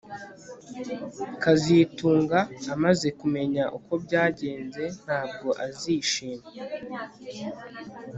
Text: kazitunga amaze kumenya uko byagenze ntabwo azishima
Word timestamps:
kazitunga 1.43 2.39
amaze 2.73 3.07
kumenya 3.19 3.63
uko 3.77 3.91
byagenze 4.03 4.83
ntabwo 5.03 5.47
azishima 5.65 6.45